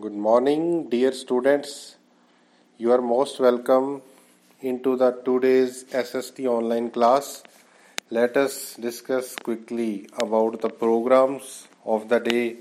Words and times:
Good 0.00 0.14
morning, 0.14 0.88
dear 0.88 1.12
students. 1.12 1.96
You 2.80 2.92
are 2.92 3.02
most 3.02 3.38
welcome 3.38 4.00
into 4.62 4.96
the 4.96 5.10
today's 5.22 5.84
SST 5.92 6.40
online 6.40 6.90
class. 6.90 7.42
Let 8.10 8.38
us 8.38 8.74
discuss 8.76 9.36
quickly 9.36 10.08
about 10.16 10.62
the 10.62 10.70
programs 10.70 11.68
of 11.84 12.08
the 12.08 12.20
day 12.20 12.56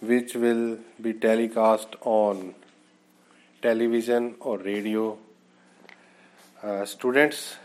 which 0.00 0.34
will 0.34 0.78
be 1.00 1.12
telecast 1.12 1.94
on 2.02 2.56
television 3.62 4.34
or 4.40 4.58
radio. 4.58 5.18
Uh, 6.62 6.84
students 6.84 7.58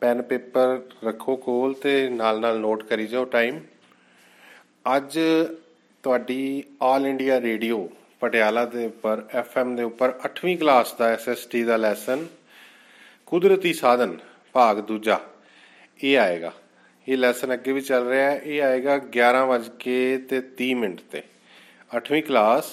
pen 0.00 0.22
paper 0.22 0.80
ਰੱਖੋ 1.04 1.36
ਕੋਲ 1.36 1.74
ਤੇ 1.82 2.08
ਨਾਲ 2.10 2.40
ਨਾਲ 2.40 2.60
note 2.60 2.82
ਕਰੀ 2.82 3.06
ਜਾਓ 3.06 3.24
time 3.24 3.58
ਅੱਜ 4.96 5.18
ਤੁਹਾਡੀ 6.02 6.64
all 6.82 7.06
India 7.06 7.40
radio 7.40 7.90
Patiala 8.20 8.64
ਦੇ 8.64 8.86
ਉੱਪਰ 8.86 9.22
ਐਫਐਮ 9.34 9.76
ਦੇ 9.76 9.82
ਉੱਪਰ 9.82 10.12
8ਵੀਂ 10.24 10.58
ਕਲਾਸ 10.58 10.92
ਦਾ 10.92 11.08
ਐਸਐਸਟੀ 11.08 11.64
ਦਾ 11.64 11.76
ਲੈਸਨ 11.76 12.26
ਕੁਦਰਤੀ 13.26 13.72
ਸਾਧਨ, 13.72 14.18
ਭਾਗ 14.52 14.80
ਦੂਜਾ। 14.80 15.20
ਇਹ 16.02 16.18
ਆਏਗਾ। 16.18 16.52
ਇਹ 17.08 17.16
ਲੈਸਨ 17.16 17.54
ਅੱਗੇ 17.54 17.72
ਵੀ 17.72 17.80
ਚੱਲ 17.80 18.08
ਰਿਹਾ 18.08 18.30
ਹੈ। 18.30 18.40
ਇਹ 18.44 18.62
ਆਏਗਾ 18.62 18.98
11 18.98 19.46
ਵਜੇ 19.46 20.18
ਤੇ 20.18 20.40
30 20.40 20.74
ਮਿੰਟ 20.74 21.00
ਤੇ। 21.12 21.22
8ਵੀਂ 21.96 22.22
ਕਲਾਸ 22.22 22.64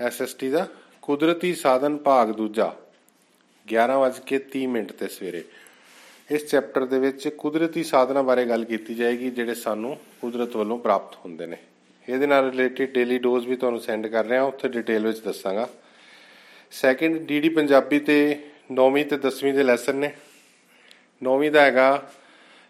ਐਸਐਸਟੀ 0.00 0.50
ਦਾ 0.50 0.66
ਕੁਦਰਤੀ 1.02 1.54
ਸਾਧਨ, 1.54 1.96
ਭਾਗ 1.96 2.28
ਦੂਜਾ। 2.28 2.74
11 3.66 3.98
ਵਜੇ 3.98 4.38
30 4.38 4.66
ਮਿੰਟ 4.66 4.92
ਤੇ 4.92 5.08
ਸਵੇਰੇ। 5.08 5.44
ਇਸ 6.30 6.46
ਚੈਪਟਰ 6.46 6.84
ਦੇ 6.84 6.98
ਵਿੱਚ 6.98 7.28
ਕੁਦਰਤੀ 7.28 7.84
ਸਾਧਨਾਂ 7.84 8.22
ਬਾਰੇ 8.22 8.44
ਗੱਲ 8.44 8.64
ਕੀਤੀ 8.64 8.94
ਜਾਏਗੀ, 8.94 9.30
ਜਿਹੜੇ 9.30 9.54
ਸਾਨੂੰ 9.54 9.96
ਕੁਦਰਤ 10.20 10.56
ਵੱਲੋਂ 10.56 10.78
ਪ੍ਰਾਪਤ 10.78 11.16
ਹੁੰਦੇ 11.16 11.46
ਨੇ। 11.46 11.56
ਇਹਦੇ 12.08 12.26
ਨਾਲ 12.26 12.50
ਰਿਲੇਟਡ 12.50 12.92
ਡੇਲੀ 12.92 13.18
ਡੋਜ਼ 13.18 13.46
ਵੀ 13.48 13.56
ਤੁਹਾਨੂੰ 13.56 13.80
ਸੈਂਡ 13.80 14.06
ਕਰ 14.06 14.24
ਰਿਹਾ, 14.24 14.42
ਉੱਥੇ 14.42 14.68
ਡਿਟੇਲ 14.68 15.06
ਵਿੱਚ 15.06 15.18
ਦੱਸਾਂਗਾ। 15.18 15.68
ਸੈਕਿੰਡ 16.70 17.18
ਡੀਡੀ 17.18 17.48
ਪੰਜਾਬੀ 17.48 17.98
ਤੇ 17.98 18.16
9ਵੀਂ 18.72 19.04
ਤੇ 19.04 19.16
10ਵੀਂ 19.16 19.52
ਦੇ 19.54 19.62
ਲੈਸਨ 19.62 19.96
ਨੇ। 19.96 20.12
9ਵੀਂ 21.22 21.50
ਦਾ 21.50 21.60
ਹੈਗਾ 21.60 22.08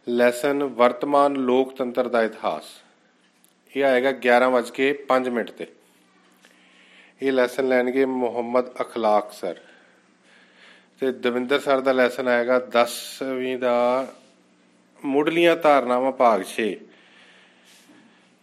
ਲੈਸਨ 0.08 0.62
ਵਰਤਮਾਨ 0.64 1.36
ਲੋਕਤੰਤਰ 1.36 2.08
ਦਾ 2.08 2.22
ਇਤਿਹਾਸ। 2.22 2.64
ਇਹ 3.77 3.84
ਆਏਗਾ 3.84 4.12
11:05 4.12 5.30
ਮਿੰਟ 5.30 5.50
ਤੇ। 5.50 5.67
ਇਹ 7.23 7.33
ਲੈਸਨ 7.33 7.69
ਲੈਣਗੇ 7.69 8.05
ਮੁਹੰਮਦ 8.05 8.70
ਅਖਲਾਕ 8.80 9.33
ਸਰ 9.33 9.56
ਤੇ 11.00 11.11
ਦਵਿੰਦਰ 11.12 11.61
ਸਰ 11.61 11.80
ਦਾ 11.80 11.92
ਲੈਸਨ 11.92 12.28
ਆਏਗਾ 12.28 12.58
10ਵੀਂ 12.75 13.56
ਦਾ 13.58 13.77
ਮੁੱਢਲੀਆਂ 15.05 15.56
ਧਾਰਨਾਵਾਂ 15.56 16.12
ਭਾਗ 16.12 16.45
6 16.45 16.69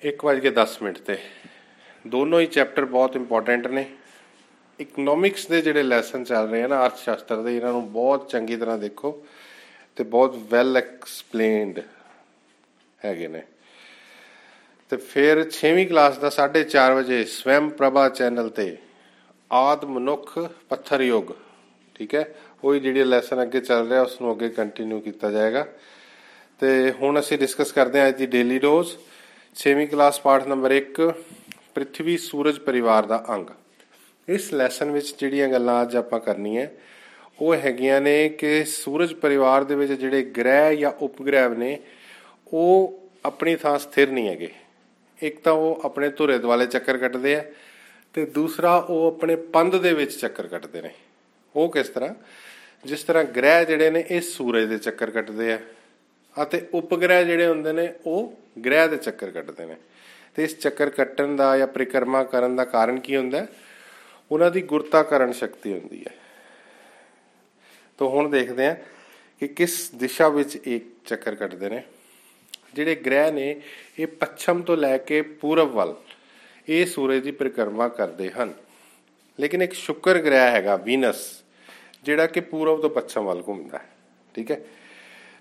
1:10 0.06 0.78
ਮਿੰਟ 0.82 0.98
ਤੇ। 0.98 1.18
ਦੋਨੋਂ 2.08 2.40
ਹੀ 2.40 2.46
ਚੈਪਟਰ 2.46 2.86
ਬਹੁਤ 2.86 3.16
ਇੰਪੋਰਟੈਂਟ 3.16 3.68
ਨੇ। 3.68 3.86
ਇਕਨੋਮਿਕਸ 4.80 5.46
ਦੇ 5.48 5.62
ਜਿਹੜੇ 5.62 5.84
ਲੈਸਨ 5.84 6.24
ਚੱਲ 6.24 6.50
ਰਹੇ 6.50 6.64
ਹਨ 6.64 6.74
ਅਰਥ 6.74 6.98
ਸ਼ਾਸਤਰ 6.98 7.42
ਦੇ, 7.42 7.56
ਇਹਨਾਂ 7.58 7.72
ਨੂੰ 7.72 7.92
ਬਹੁਤ 7.92 8.30
ਚੰਗੀ 8.30 8.56
ਤਰ੍ਹਾਂ 8.56 8.78
ਦੇਖੋ 8.78 9.26
ਤੇ 9.96 10.04
ਬਹੁਤ 10.04 10.36
ਵੈਲ 10.52 10.78
ਐਕਸਪਲੇਨਡ 10.78 11.80
ਹੈਗੇ 13.06 13.28
ਨੇ। 13.28 13.42
ਤੇ 14.92 14.98
ਫਿਰ 14.98 15.44
6ਵੀਂ 15.52 15.88
ਕਲਾਸ 15.88 16.18
ਦਾ 16.18 16.30
4:30 16.30 16.94
ਵਜੇ 16.96 17.24
ਸਵੈਮ 17.24 17.70
ਪ੍ਰਭਾ 17.70 18.08
ਚੈਨਲ 18.10 18.50
ਤੇ 18.50 18.78
ਆਦ 19.52 19.86
ਮਨੁੱਖ 19.86 20.38
ਪੱਥਰ 20.70 21.02
ਯੁੱਗ, 21.02 21.32
ਠੀਕ 21.96 22.16
ਹੈ? 22.16 22.36
ਉਹੀ 22.64 22.80
ਜਿਹੜੀ 22.80 23.04
ਲੈਸਨ 23.04 23.42
ਅੱਗੇ 23.42 23.60
ਚੱਲ 23.62 23.90
ਰਿਹਾ 23.90 24.02
ਉਸ 24.02 24.22
ਨੂੰ 24.22 24.32
ਅੱਗੇ 24.32 24.50
ਕੰਟੀਨਿਊ 24.50 25.00
ਕੀਤਾ 25.00 25.32
ਜਾਏਗਾ। 25.32 25.66
ਤੇ 26.60 26.92
ਹੁਣ 26.92 27.20
ਅਸੀਂ 27.20 27.38
ਡਿਸਕਸ 27.38 27.72
ਕਰਦੇ 27.72 28.00
ਹਾਂ 28.00 28.08
ਅੱਜ 28.08 28.18
ਦੀ 28.18 28.26
ਡੇਲੀ 28.26 28.60
ਡੋਜ਼ 28.60 28.96
6ਵੀਂ 29.56 29.88
ਕਲਾਸ 29.88 30.20
ਪਾਠ 30.22 30.48
ਨੰਬਰ 30.48 30.72
1 30.72 30.98
ਪ੍ਰithvi 31.76 32.18
ਸੂਰਜ 32.18 32.60
ਪਰਿਵਾਰ 32.60 33.06
ਦਾ 33.06 33.26
ਅੰਗ। 33.30 33.50
ਇਸ 34.28 34.54
ਲੈਸਨ 34.54 34.92
ਵਿੱਚ 34.92 35.16
ਜਿਹੜੀਆਂ 35.20 35.48
ਗੱਲਾਂ 35.48 35.82
ਅੱਜ 35.82 35.96
ਆਪਾਂ 35.96 36.20
ਕਰਨੀਆਂ, 36.20 36.68
ਉਹ 37.42 37.56
ਹੈਗੀਆਂ 37.56 38.02
ਨੇ 38.02 38.30
ਕਿ 38.30 38.64
ਸੂਰਜ 38.64 39.14
ਪਰਿਵਾਰ 39.14 39.64
ਦੇ 39.64 39.76
ਵਿੱਚ 39.76 39.92
ਜਿਹੜੇ 39.92 40.22
ਗ੍ਰਹਿ 40.24 40.76
ਜਾਂ 40.76 40.92
ਉਪਗ੍ਰਹਿ 40.92 41.50
ਨੇ, 41.50 41.80
ਉਹ 42.54 43.00
ਆਪਣੀ 43.26 43.56
ਥਾਂ 43.56 43.78
ਸਥਿਰ 43.80 44.12
ਨਹੀਂ 44.12 44.28
ਹੈਗੇ। 44.30 44.52
ਇੱਕ 45.20 45.40
ਤਾਂ 45.40 45.54
ਉਹ 45.54 45.82
ਆਪਣੇ 45.86 46.10
ਧੁਰੇ 46.10 46.38
ਦੁਆਲੇ 46.38 46.66
ਚੱਕਰ 46.66 46.98
ਕੱਟਦੇ 46.98 47.36
ਆ 47.36 47.44
ਤੇ 48.14 48.26
ਦੂਸਰਾ 48.26 48.76
ਉਹ 48.90 49.08
ਆਪਣੇ 49.08 49.36
ਪੰਧ 49.36 49.76
ਦੇ 49.76 49.94
ਵਿੱਚ 49.94 50.16
ਚੱਕਰ 50.16 50.48
ਕੱਟਦੇ 50.48 50.82
ਨੇ। 50.82 50.92
ਉਹ 51.56 51.70
ਕਿਸ 51.70 51.90
ਤਰ੍ਹਾਂ? 51.90 52.14
ਜਿਸ 52.86 53.04
ਤਰ੍ਹਾਂ 53.04 53.24
ਗ੍ਰਹਿ 53.24 53.66
ਜਿਹੜੇ 53.66 53.90
ਨੇ, 53.90 54.04
ਇਹ 54.10 54.22
ਸੂਰਜ 54.22 54.70
ਦੇ 54.70 54.78
ਚੱਕਰ 54.78 55.12
ਕੱਟਦੇ 55.12 55.54
ਆ। 55.54 55.60
ਅਤੇ 56.44 56.68
ਉਪਗ੍ਰਹਿ 56.74 57.26
ਜਿਹੜੇ 57.26 57.48
ਹੁੰਦੇ 57.48 57.72
ਨੇ, 57.72 57.94
ਉਹ 58.06 58.34
ਗ੍ਰਹਿ 58.66 58.88
ਦੇ 58.88 58.98
ਚੱਕਰ 58.98 59.32
ਕੱਟਦੇ 59.32 59.66
ਨੇ। 59.66 59.76
ਤੇ 60.36 60.44
ਇਸ 60.44 60.60
ਚੱਕਰ 60.60 60.90
ਕੱਟਣ 60.90 61.36
ਦਾ 61.36 61.58
ਜਾਂ 61.58 61.68
ਪਰਿਕਰਮਾ 61.68 62.24
ਕਰਨ 62.24 62.56
ਦਾ 62.56 62.66
ਕਾਰਨ 62.66 63.00
ਕੀ 63.00 63.16
ਹੁੰਦਾ 63.16 63.48
ਉਹਨਾਂ 64.32 64.52
ਦੀ 64.52 64.62
ਗੁਰਤਾਕਰਨ 64.62 65.32
ਸ਼ਕਤੀ 65.32 65.74
ਹੁੰਦੀ 65.74 66.06
ਹੈ। 66.08 66.14
ਤੋਂ 67.98 68.10
ਹੁਣ 68.10 68.30
ਦੇਖਦੇ 68.30 68.68
ਹਾਂ 68.68 68.76
ਕਿ 69.40 69.48
ਕਿਸ 69.48 69.92
ਦਿਸ਼ਾ 69.92 70.30
ਵਿੱਚ 70.30 70.58
ਇਹ 70.68 70.80
ਚੱਕਰ 71.06 71.36
ਕੱਟਦੇ 71.36 71.70
ਨੇ। 71.70 71.84
ਜਿਹੜੇ 72.74 72.96
ਗ੍ਰਹਿ 72.96 73.32
ਨੇ, 73.32 73.62
ਇਹ 74.00 74.08
ਪੱਛਮ 74.08 74.62
ਤੋਂ 74.62 74.78
ਲੈ 74.78 74.98
ਕੇ 74.98 75.22
ਪੂਰਬ 75.22 75.72
ਵੱਲ 75.72 75.96
ਇਹ 76.70 76.86
ਸੂਰਜ 76.86 77.24
ਦੀ 77.24 77.32
ਪਰਿਕਰਮਾ 77.32 77.88
ਕਰਦੇ 77.88 78.30
ਹਨ। 78.30 78.54
ਲੇਕਿਨ 79.40 79.62
ਇੱਕ 79.62 79.74
ਸ਼ੁੱਕਰ 79.74 80.20
ਗ੍ਰਹਿ 80.20 80.52
ਹੈਗਾ, 80.52 80.76
ਵੀਨਸ, 80.76 81.44
ਜਿਹੜਾ 82.04 82.28
ਕਿ 82.28 82.40
ਪੂਰਬ 82.40 82.82
ਤੋਂ 82.82 82.90
ਪੱਛਮ 82.90 83.26
ਵੱਲ 83.26 83.44
ਘੁੰਮਦਾ 83.48 83.78
ਹੈ। 83.78 83.90
ਠੀਕ 84.34 84.52
ਹੈ? 84.52 84.62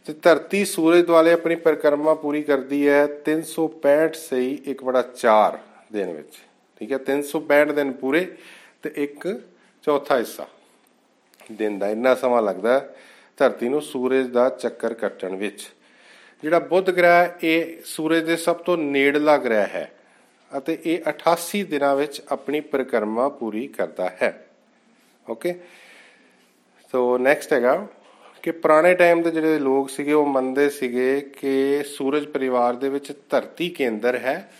ਤੇ 0.09 0.13
ਧਰਤੀ 0.13 0.65
ਸੂਰਜ 0.65 1.05
ਦੁਆਲੇ 1.07 1.33
ਆਪਣੀ 1.33 1.55
ਪਰਿਕਰਮਾ 1.57 2.15
ਪੂਰੀ 2.15 2.43
ਕਰਦੀ 2.43 2.89
ਹੈ 2.89 3.07
365 3.27 4.15
ਸਹੀ 4.15 4.51
1/4 4.67 5.59
ਦਿਨ 5.93 6.13
ਵਿੱਚ। 6.13 6.37
ਠੀਕ 6.81 6.93
ਹੈ 6.93 6.99
365 7.07 7.73
ਦਿਨ 7.73 7.93
ਪੂਰੇ 7.93 8.21
ਤੇ 8.83 8.93
ਇੱਕ 8.97 9.27
ਚੌਥਾ 9.85 10.17
ਹਿੱਸਾ 10.17 10.47
ਦਿਨ 11.53 11.79
ਦਾ। 11.79 11.89
ਇੰਨਾ 11.89 12.15
ਸਮਾਂ 12.15 12.43
ਲੱਗਦਾ 12.43 12.79
ਧਰਤੀ 13.37 13.69
ਨੂੰ 13.69 13.83
ਸੂਰਜ 13.83 14.27
ਦਾ 14.27 14.49
ਚੱਕਰ 14.49 14.95
ਕੱਟਣ 14.95 15.37
ਵਿੱਚ। 15.37 15.67
ਜਿਹੜਾ 16.43 16.59
ਬੁੱਧ 16.59 16.91
ਗ੍ਰਹਿ 16.91 17.29
ਇਹ 17.43 17.83
ਸੂਰਜ 17.85 18.25
ਦੇ 18.25 18.37
ਸਭ 18.37 18.57
ਤੋਂ 18.57 18.77
ਨੇੜਲਾ 18.77 19.37
ਗ੍ਰਹਿ 19.37 19.67
ਹੈ 19.75 19.91
ਅਤੇ 20.53 20.79
ਇਹ 20.85 21.09
88 21.09 21.63
ਦਿਨਾਂ 21.65 21.95
ਵਿੱਚ 21.97 22.23
ਆਪਣੀ 22.31 22.61
ਪਰਿਕਰਮਾ 22.61 23.29
ਪੂਰੀ 23.29 23.67
ਕਰਦਾ 23.69 24.09
ਹੈ। 24.23 24.33
ਓਕੇ? 25.31 25.55
ਸੋ 26.93 27.19
ਨੈਕਸਟ 27.19 27.53
ਹੈਗਾ। 27.53 27.87
ਕਿ 28.45 28.51
ਪੁਰਾਣੇ 28.51 28.95
ਟਾਈਮ 28.95 29.23
ਦੇ 29.23 29.31
ਜਿਹੜੇ 29.31 29.59
ਲੋਕ 29.59 29.91
ਸੀਗੇ, 29.91 30.13
ਉਹ 30.13 30.27
ਮੰਨਦੇ 30.27 30.71
ਸੀਗੇ 30.71 31.21
ਕਿ 31.21 31.83
ਸੂਰਜ 31.83 32.27
ਪਰਿਵਾਰ 32.27 32.75
ਦੇ 32.75 32.89
ਵਿੱਚ 32.89 33.13
ਧਰਤੀ 33.31 33.69
ਕੇਂਦਰ 33.71 34.15
ਹੈ 34.15 34.53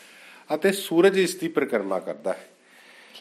ਅਤੇ 0.55 0.73
ਸੂਰਜ 0.73 1.19
ਇਸ 1.19 1.35
ਦੀ 1.35 1.49
ਪਰਿਕਰਮਾ 1.49 1.99
ਕਰਦਾ 1.99 2.33
ਹੈ। 2.33 2.49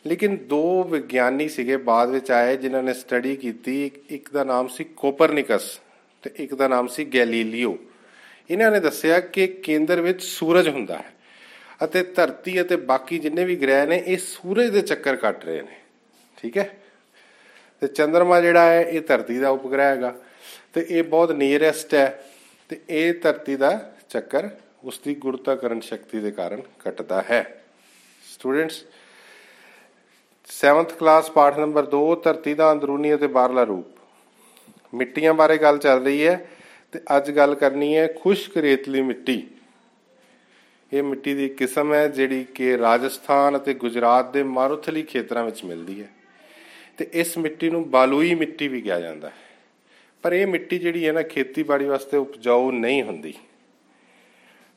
ਲੇਕਿਨ 0.08 0.38
ਦੋ 0.38 0.84
ਵਿਗਿਆਨੀ 0.84 1.50
ਸੀਗੇ 1.50 1.78
ਬਾਅਦ 1.78 2.10
ਵਿੱਚ 2.10 2.32
ਆਏ, 2.32 2.58
ਜਿਨ੍ਹਾਂ 2.58 2.84
ਨੇ 2.84 2.94
ਸਟੱਡੀ 2.94 3.36
ਕੀਤੀ। 3.36 3.92
ਇੱਕ 4.10 4.32
ਦਾ 4.32 4.44
ਨਾਮ 4.44 4.68
ਸੀ 4.68 4.84
ਕੋਪਰਨਿਕਸ 4.84 5.80
ਤੇ 6.22 6.32
ਇੱਕ 6.38 6.56
ਦਾ 6.56 6.68
ਨਾਮ 6.68 6.88
ਸੀ 6.88 7.06
ਗੈਲੀਲੀਓ। 7.06 7.78
ਇਹਨਾਂ 8.50 8.72
ਨੇ 8.72 8.80
ਦੱਸਿਆ 8.80 9.20
ਕਿ 9.20 9.48
ਕੇਂਦਰ 9.48 10.02
ਵਿੱਚ 10.02 10.24
ਸੂਰਜ 10.24 10.70
ਹੁੰਦਾ 10.70 10.98
ਹੈ 10.98 11.14
ਅਤੇ 11.84 12.04
ਧਰਤੀ 12.04 12.62
ਅਤੇ 12.62 12.76
ਬਾਕੀ 12.76 13.20
ਜਿੰਨੇ 13.20 13.46
ਵੀ 13.46 13.56
ਗ੍ਰਹਿ 13.56 13.86
ਨੇ, 13.86 14.04
ਇਹ 14.08 14.18
ਸੂਰਜ 14.18 14.70
ਦੇ 14.70 14.82
ਚੱਕਰ 14.82 15.16
ਕੱਟ 15.16 15.46
ਰਹੇ 15.46 15.62
ਨੇ। 15.62 15.76
ਠੀਕ 16.38 16.58
ਹੈ? 16.58 16.78
ਤੇ 17.82 17.88
ਚੰ드ਰਮਾ 17.88 18.42
ਜਿਹੜਾ 18.42 18.66
ਹੈ, 18.66 18.82
ਇਹ 18.82 19.02
ਧਰਤੀ 19.02 19.40
ਦਾ 19.40 19.50
ਉਪਗ੍ਰਹਿ 19.50 19.86
ਹੈਗਾ। 19.86 20.16
ਤੇ 20.74 20.86
ਇਹ 20.90 21.04
ਬਹੁਤ 21.04 21.32
ਨੀਅਰੈਸਟ 21.32 21.94
ਹੈ 21.94 22.24
ਤੇ 22.70 22.82
ਇਹ 22.90 23.14
ਧਰਤੀ 23.14 23.56
ਦਾ 23.56 23.94
ਚੱਕਰ 24.10 24.50
ਉਸ 24.84 25.00
ਦੀ 25.00 25.16
ਗੁਰਤਾਕਰਨ 25.16 25.80
ਸ਼ਕਤੀ 25.80 26.20
ਦੇ 26.20 26.32
ਕਾਰਨ 26.32 26.62
ਕੱਟਦਾ 26.80 27.24
ਹੈ। 27.32 27.64
ਸਟੂਡੈਂਟਸ 28.34 28.84
7th 30.48 30.96
ਕਲਾਸ 31.00 31.32
ਪਾਠ 31.32 31.58
ਨੰਬਰ 31.60 31.86
2 31.86 32.16
ਧਰਤੀ 32.16 32.54
ਦਾ 32.54 32.72
ਅੰਦਰੂਨੀ 32.72 33.14
ਅਤੇ 33.16 33.28
ਬਾਹਰਲਾ 33.28 33.64
ਰੂਪ। 33.64 33.86
ਮਿੱਟੀਆਂ 34.94 35.34
ਬਾਰੇ 35.34 35.58
ਗੱਲ 35.58 35.78
ਚੱਲ 35.78 36.04
ਰਹੀ 36.04 36.28
ਹੈ 36.28 36.50
ਤੇ 36.92 37.00
ਅੱਜ 37.18 37.32
ਗੱਲ 37.32 37.56
ਕਰਨੀ 37.56 37.98
ਹੈ 37.98 38.08
ਖੁਸ਼ਕ 38.08 38.58
ਰੇਤਲੀ 38.58 39.02
ਮਿੱਟੀ। 39.02 39.48
ਇਹ 40.94 41.04
ਮਿੱਟੀ 41.04 41.34
ਦੀ 41.34 41.50
ਕਿਸਮ 41.50 41.94
ਹੈ 41.94 42.08
ਜਿਹੜੀ 42.08 42.44
ਕਿ 42.44 42.78
ਰਾਜਸਥਾਨ 42.78 43.58
ਅਤੇ 43.58 43.74
ਗੁਜਰਾਤ 43.74 44.34
ਦੇ 44.34 44.44
ਮਾਰੂਥਲੀ 44.44 45.04
ਖੇਤਰਾਂ 45.04 45.44
ਵਿੱਚ 45.44 45.64
ਮਿਲਦੀ 45.64 46.02
ਹੈ। 46.02 46.10
ਤੇ 46.98 47.10
ਇਸ 47.14 47.38
ਮਿੱਟੀ 47.38 47.70
ਨੂੰ 47.70 47.90
ਬਾਲੂਈ 47.90 48.36
ਮਿੱਟੀ 48.36 48.68
ਵੀ 48.68 48.82
ਕਿਹਾ 48.82 49.00
ਜਾਂਦਾ 49.00 49.30
ਹੈ। 49.30 49.34
ਪਰ 50.24 50.34
ਇਹ 50.34 50.46
ਮਿੱਟੀ 50.48 50.78
ਜਿਹੜੀ 50.80 51.08
ਹੈ 51.08 51.12
ਨਾ, 51.12 51.22
ਖੇਤੀਬਾੜੀ 51.22 51.86
ਵਾਸਤੇ 51.86 52.18
ਉਪਜਾਊ 52.18 52.72
ਨਹੀਂ 52.72 53.02
ਹੁੰਦੀ। 53.04 53.34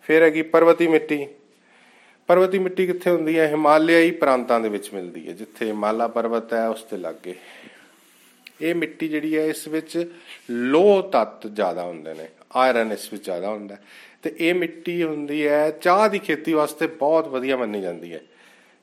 ਫਿਰ 0.04 0.22
ਹੈਗੀ 0.22 0.42
ਪਰਵਤੀ 0.42 0.86
ਮਿੱਟੀ। 0.88 1.26
ਪਰਵਤੀ 2.28 2.58
ਮਿੱਟੀ 2.58 2.86
ਕਿੱਥੇ 2.86 3.10
ਹੁੰਦੀ 3.10 3.38
ਹੈ? 3.38 3.46
ਹਿਮਾਲਿਆਈ 3.48 4.10
ਪ੍ਰਾਂਤਾਂ 4.10 4.58
ਦੇ 4.60 4.68
ਵਿੱਚ 4.68 4.92
ਮਿਲਦੀ 4.94 5.26
ਹੈ, 5.28 5.32
ਜਿੱਥੇ 5.32 5.66
ਹਿਮਾਲਾ 5.66 6.08
ਪਰਬਤ 6.08 6.52
ਹੈ, 6.54 6.66
ਉਸ 6.68 6.82
ਤੇ 6.82 6.96
ਲੱਗੇ। 6.96 7.34
ਇਹ 8.60 8.74
ਮਿੱਟੀ 8.74 9.08
ਜਿਹੜੀ 9.08 9.36
ਹੈ, 9.36 9.44
ਇਸ 9.46 9.68
ਵਿੱਚ 9.68 10.10
ਲੋਹ 10.50 11.02
ਤੱਤ 11.02 11.46
ਜ਼ਿਆਦਾ 11.46 11.82
ਹੁੰਦੇ 11.82 12.14
ਨੇ, 12.14 12.28
ਆਇਰਨ 12.56 12.92
ਇਸ 12.92 13.12
ਵਿੱਚ 13.12 13.24
ਜ਼ਿਆਦਾ 13.24 13.48
ਹੁੰਦਾ 13.48 13.76
ਤੇ 14.22 14.34
ਇਹ 14.38 14.54
ਮਿੱਟੀ 14.54 15.02
ਹੁੰਦੀ 15.02 15.46
ਹੈ, 15.46 15.70
ਚਾਹ 15.70 16.08
ਦੀ 16.08 16.18
ਖੇਤੀ 16.18 16.52
ਵਾਸਤੇ 16.52 16.86
ਬਹੁਤ 16.86 17.28
ਵਧੀਆ 17.28 17.56
ਮੰਨੀ 17.56 17.80
ਜਾਂਦੀ 17.80 18.12
ਹੈ, 18.14 18.20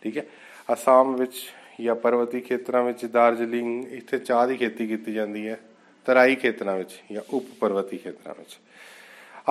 ਠੀਕ 0.02 0.18
ਹੈ? 0.18 0.26
ਅਸਾਮ 0.74 1.16
ਵਿੱਚ 1.16 1.36
ਜਾਂ 1.82 1.96
ਪਰਵਤੀ 1.96 2.42
ਖੇਤਰਾਂ 2.42 2.84
ਵਿੱਚ 2.84 3.06
ਦਾਰਜਲਿੰਗ, 3.06 3.94
ਇੱਥੇ 3.94 4.20
ਚਾਹ 4.20 4.48
ਦੀ 4.48 4.58
ਖੇਤੀ 4.58 4.88
ਕੀਤੀ 4.88 5.14
ਜਾਂਦੀ 5.14 5.48
ਹੈ। 5.48 5.60
ਤਰਾਈ 6.06 6.36
ਖੇਤਰਾਂ 6.36 6.78
ਵਿੱਚ 6.78 6.90
ਜਾਂ 7.12 7.22
ਉਪ 7.30 7.44
ਪਰਵਤੀ 7.60 7.98
ਖੇਤਰਾਂ 7.98 8.36
ਵਿੱਚ। 8.40 8.58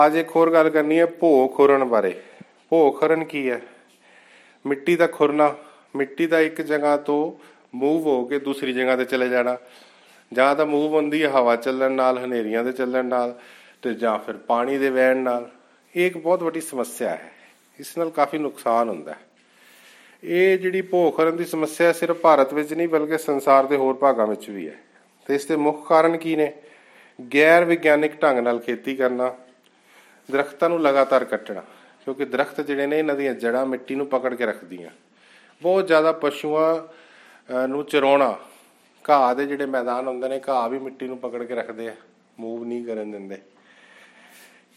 ਅੱਜ 0.05 0.15
ਇੱਕ 0.15 0.29
ਹੋਰ 0.35 0.51
ਗੱਲ 0.51 0.69
ਕਰਨੀ 0.69 0.99
ਹੈ 0.99 1.05
ਭੋ 1.05 1.47
ਖੁਰਨ 1.47 1.83
ਬਾਰੇ। 1.83 2.21
ਭੋ 2.69 2.91
ਖੁਰਨ 2.91 3.23
ਕੀ 3.23 3.49
ਹੈ? 3.49 3.61
ਮਿੱਟੀ 4.65 4.95
ਦਾ 4.95 5.07
ਖੁਰਨਾ। 5.07 5.55
ਮਿੱਟੀ 5.95 6.27
ਦਾ 6.27 6.39
ਇੱਕ 6.39 6.61
ਜਗ੍ਹਾ 6.61 6.97
ਤੋਂ 6.97 7.43
ਮੂਵ 7.75 8.01
ਹੋ 8.01 8.25
ਕੇ 8.25 8.39
ਦੂਸਰੀ 8.39 8.73
ਜਗ੍ਹਾ 8.73 8.95
ਤੇ 8.95 9.05
ਚਲੇ 9.05 9.29
ਜਾਣਾ। 9.29 9.57
ਜਾਂ 10.33 10.55
ਤਾਂ 10.55 10.65
ਮੂਵ 10.65 10.95
ਹੁੰਦੀ 10.95 11.23
ਹੈ 11.23 11.29
ਹਵਾ 11.29 11.55
ਚੱਲਣ 11.55 11.91
ਨਾਲ, 11.91 12.17
ਹਨੇਰੀਆਂ 12.17 12.63
ਦੇ 12.63 12.71
ਚੱਲਣ 12.71 13.05
ਨਾਲ, 13.05 13.39
ਤੇ 13.81 13.93
ਜਾਂ 13.93 14.19
ਫਿਰ 14.19 14.37
ਪਾਣੀ 14.37 14.77
ਦੇ 14.77 14.89
ਵਹਿਣ 14.89 15.17
ਨਾਲ। 15.17 15.49
ਇਹ 15.95 16.07
ਇੱਕ 16.07 16.17
ਬਹੁਤ 16.17 16.43
ਵੱਡੀ 16.43 16.61
ਸਮੱਸਿਆ 16.61 17.09
ਹੈ। 17.09 17.31
ਇਸ 17.79 17.97
ਨਾਲ 17.97 18.09
ਕਾਫੀ 18.09 18.37
ਨੁਕਸਾਨ 18.37 18.89
ਹੁੰਦਾ 18.89 19.11
ਹੈ। 19.11 19.19
ਇਹ 20.23 20.59
ਜਿਹੜੀ 20.59 20.81
ਭੋਖਰਨ 20.81 21.35
ਦੀ 21.35 21.45
ਸਮੱਸਿਆ 21.45 21.93
ਸਿਰਫ 21.93 22.17
ਭਾਰਤ 22.17 22.53
ਵਿੱਚ 22.53 22.73
ਨਹੀਂ, 22.73 22.87
ਬਲਕਿ 22.87 23.17
ਸੰਸਾਰ 23.17 23.65
ਦੇ 23.65 23.75
ਹੋਰ 23.75 23.93
ਭਾਗਾਂ 23.93 24.27
ਵਿੱਚ 24.27 24.49
ਵੀ 24.49 24.67
ਹੈ। 24.67 24.75
ਤੇ 25.25 25.35
ਇਸ 25.35 25.45
ਦੇ 25.45 25.55
ਮੁੱਖ 25.55 25.87
ਕਾਰਨ 25.87 26.17
ਕੀ 26.17 26.35
ਨੇ? 26.35 26.51
ਗੈਰ 27.35 27.65
ਵਿਗਿਆਨਿਕ 27.65 28.21
ਢੰਗ 28.21 28.39
ਨਾਲ 28.39 28.59
ਖੇਤੀ 28.59 28.95
ਕਰਨਾ, 28.95 29.33
ਦਰਖਤਾਂ 30.29 30.69
ਨੂੰ 30.69 30.81
ਲਗਾਤਾਰ 30.81 31.25
ਕੱਟਣਾ, 31.25 31.61
ਕਿਉਂਕਿ 32.05 32.25
ਦਰਖਤ 32.25 32.61
ਜਿਹੜੇ 32.61 32.87
ਨੇ, 32.87 32.99
ਇਹਨਾਂ 32.99 33.15
ਦੀਆਂ 33.15 33.33
ਜੜਾਂ 33.33 33.65
ਮਿੱਟੀ 33.65 33.95
ਨੂੰ 33.95 34.07
ਪਕੜ 34.07 34.33
ਕੇ 34.35 34.45
ਰੱਖਦੀਆਂ। 34.45 34.89
ਬਹੁਤ 35.61 35.87
ਜ਼ਿਆਦਾ 35.87 36.11
ਪਸ਼ੂਆਂ 36.11 37.67
ਨੂੰ 37.67 37.83
ਚਰਾਉਣਾ, 37.85 38.35
ਘਾਹ 39.05 39.33
ਦੇ 39.35 39.45
ਜਿਹੜੇ 39.45 39.65
ਮੈਦਾਨ 39.65 40.07
ਹੁੰਦੇ 40.07 40.29
ਨੇ, 40.29 40.39
ਘਾਹ 40.49 40.69
ਵੀ 40.69 40.79
ਮਿੱਟੀ 40.79 41.07
ਨੂੰ 41.07 41.17
ਪਕੜ 41.17 41.43
ਕੇ 41.43 41.55
ਰੱਖਦੇ 41.55 41.87
ਆ, 41.89 41.95
ਮੂਵ 42.39 42.63
ਨਹੀਂ 42.63 42.85
ਕਰਨ 42.85 43.11
ਦਿੰਦੇ। 43.11 43.37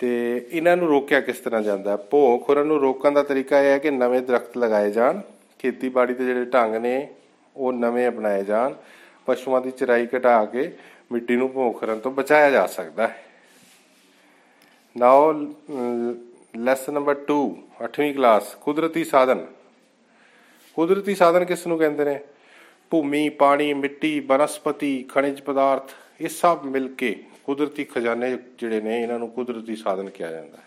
ਤੇ 0.00 0.08
ਇਹਨਾਂ 0.50 0.76
ਨੂੰ 0.76 0.88
ਰੋਕਿਆ 0.88 1.20
ਕਿਸ 1.20 1.38
ਤਰ੍ਹਾਂ 1.38 1.62
ਜਾਂਦਾ? 1.62 1.90
ਹੈ 1.90 1.96
ਭੋਂ 2.10 2.38
ਖੁਰਨ 2.38 2.66
ਨੂੰ 2.66 2.80
ਰੋਕਣ 2.80 3.12
ਦਾ 3.12 3.22
ਤਰੀਕਾ 3.22 3.60
ਇਹ 3.60 3.70
ਹੈ 3.70 3.78
ਕਿ 3.78 3.90
ਨਵੇਂ 3.90 4.20
ਦਰਖਤ 4.22 4.56
ਲਗਾਏ 4.58 4.90
ਜਾਣ, 4.90 5.20
ਖੇਤੀਬਾੜੀ 5.58 6.14
ਦੇ 6.14 6.24
ਜਿਹੜੇ 6.24 6.44
ਢੰਗ 6.44 6.74
ਨੇ, 6.76 7.08
ਉਹ 7.56 7.72
ਨਵੇਂ 7.72 8.08
ਅਪਣਾਏ 8.08 8.44
ਜਾਣ। 8.44 8.74
ਪਸ਼ੂਆਂ 9.26 9.60
ਦੀ 9.60 9.70
ਚਰਾਈ 9.70 10.06
ਘਟਾ 10.16 10.44
ਕੇ 10.44 10.70
ਮਿੱਟੀ 11.12 11.36
ਨੂੰ 11.36 11.48
ਭੋਂ 11.52 11.72
ਖੁਰਨ 11.72 11.98
ਤੋਂ 11.98 12.10
ਬਚਾਇਆ 12.12 12.50
ਜਾ 12.50 12.66
ਸਕਦਾ 12.66 13.06
ਹੈ। 13.06 13.24
ਨਾਓ 14.96 15.32
ਲੈਸਨ 16.58 16.92
ਨੰਬਰ 16.92 17.16
2 17.30 17.38
8ਵੀਂ 17.84 18.14
ਕਲਾਸ 18.14 18.54
ਕੁਦਰਤੀ 18.54 19.04
ਸਾਧਨ। 19.04 19.46
ਕੁਦਰਤੀ 20.76 21.14
ਸਾਧਨ 21.14 21.44
ਕਿਸ 21.44 21.66
ਨੂੰ 21.66 21.78
ਕਹਿੰਦੇ 21.78 22.04
ਨੇ? 22.04 22.18
ਭੂਮੀ, 22.90 23.28
ਪਾਣੀ, 23.28 23.72
ਮਿੱਟੀ, 23.74 24.18
ਬਨਸਪਤੀ, 24.20 25.02
ਖਣਿਜ 25.02 25.40
ਪਦਾਰਥ, 25.40 25.92
ਇਹ 26.20 26.28
ਸਭ 26.28 26.64
ਮਿਲ 26.64 26.88
ਕੇ 26.88 27.14
ਕੁਦਰਤੀ 27.44 27.84
ਖਜ਼ਾਨੇ 27.84 28.36
ਜਿਹੜੇ 28.58 28.80
ਨੇ, 28.80 29.02
ਇਹਨਾਂ 29.02 29.18
ਨੂੰ 29.18 29.30
ਕੁਦਰਤੀ 29.30 29.76
ਸਾਧਨ 29.76 30.10
ਕਿਹਾ 30.10 30.30
ਜਾਂਦਾ 30.30 30.58
ਹੈ। 30.58 30.64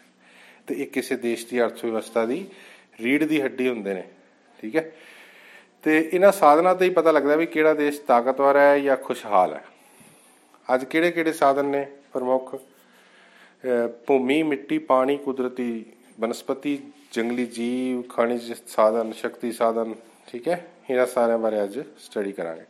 ਤੇ 0.68 0.76
ਇਹ 0.76 0.88
ਕਿਸੇ 0.88 1.16
ਦੇਸ਼ 1.18 1.46
ਦੀ 1.48 1.62
ਅਰਥ 1.62 1.84
ਵਿਵਸਥਾ 1.86 2.26
ਦੀ 2.26 2.46
ਰੀੜ 3.02 3.24
ਦੀ 3.24 3.42
ਹੱਡੀ 3.42 3.68
ਹੁੰਦੇ 3.70 3.94
ਨੇ, 3.94 4.04
ਠੀਕ 4.60 4.76
ਹੈ? 4.76 4.92
ਤੇ 5.84 6.10
ਇਹਨਾਂ 6.14 6.32
ਸਾਧਨਾਂ 6.32 6.76
ਤੇ 6.76 6.86
ਹੀ 6.86 6.90
ਪਤਾ 6.90 7.12
ਲੱਗਦਾ 7.12 7.36
ਵੀ 7.36 7.46
ਕਿਹੜਾ 7.46 7.74
ਦੇਸ਼ 7.74 8.00
ਤਾਕਤਵਰ 8.02 8.58
ਹੈ 8.58 8.80
ਜਾਂ 8.80 8.98
ਖੁਸ਼ਹਾਲ 8.98 9.54
ਹੈ। 9.54 9.64
ਅੱਜ 10.74 10.84
ਕਿਹੜੇ 10.86 11.12
ਕਿਹੜੇ 11.12 11.34
ਸਾਧਨ 11.34 11.66
ਨੇ 11.66 11.86
ਪ੍ਰਮੁੱਖ? 12.14 12.56
ਭੂਮੀ, 14.08 14.42
ਮਿੱਟੀ, 14.44 14.78
ਪਾਣੀ, 14.78 15.18
ਕੁਦਰਤੀ 15.18 15.86
ਬਨਸਪਤੀ, 16.20 16.78
ਜੰਗਲੀ 17.12 17.46
ਜੀਵ, 17.46 18.02
ਖਣਿਜ 18.02 18.54
ਸਾਧਨ, 18.68 19.12
ਸ਼ਕਤੀ 19.12 19.52
ਸਾਧਨ, 19.52 19.94
ਠੀਕ 20.28 20.48
ਹੈ? 20.48 20.66
ਇਹਨਾਂ 20.90 21.06
ਸਾਰਿਆਂ 21.06 21.38
ਬਾਰੇ 21.38 21.64
ਅੱਜ 21.64 21.80
ਸਟੱਡੀ 22.00 22.32
ਕਰਾਂਗੇ। 22.32 22.66